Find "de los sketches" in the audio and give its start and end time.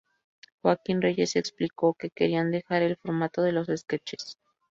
3.43-4.39